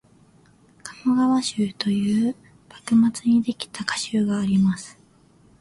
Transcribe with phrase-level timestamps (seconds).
[0.81, 2.35] 「鴨川集」という
[2.91, 4.97] 幕末にできた歌集があります